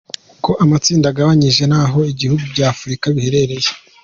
Uko 0.35 0.51
amatsinda 0.63 1.05
agabanyije 1.09 1.63
n’aho 1.71 1.99
ibihugu 2.11 2.43
bya 2.53 2.65
Afurika 2.73 3.05
biherereye 3.15 3.69